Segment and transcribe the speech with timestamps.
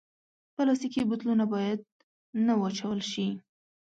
[0.55, 1.79] پلاستيکي بوتلونه باید
[2.45, 3.27] نه واچول شي.